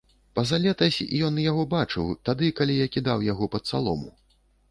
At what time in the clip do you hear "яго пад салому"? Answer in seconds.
3.31-4.09